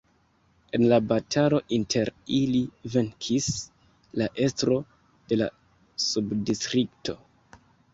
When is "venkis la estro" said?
2.95-4.83